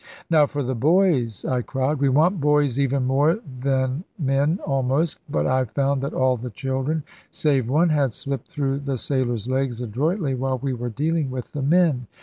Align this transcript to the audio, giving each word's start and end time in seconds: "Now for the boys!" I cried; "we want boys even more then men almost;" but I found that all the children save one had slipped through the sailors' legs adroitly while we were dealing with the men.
"Now 0.31 0.47
for 0.47 0.63
the 0.63 0.73
boys!" 0.73 1.45
I 1.45 1.61
cried; 1.61 1.99
"we 1.99 2.09
want 2.09 2.41
boys 2.41 2.79
even 2.79 3.03
more 3.05 3.37
then 3.45 4.03
men 4.17 4.57
almost;" 4.65 5.19
but 5.29 5.45
I 5.45 5.65
found 5.65 6.01
that 6.01 6.11
all 6.15 6.37
the 6.37 6.49
children 6.49 7.03
save 7.29 7.69
one 7.69 7.89
had 7.89 8.11
slipped 8.11 8.47
through 8.47 8.79
the 8.79 8.97
sailors' 8.97 9.47
legs 9.47 9.79
adroitly 9.79 10.33
while 10.33 10.57
we 10.57 10.73
were 10.73 10.89
dealing 10.89 11.29
with 11.29 11.51
the 11.51 11.61
men. 11.61 12.07